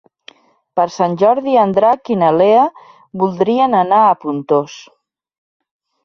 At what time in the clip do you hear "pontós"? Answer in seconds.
4.25-4.79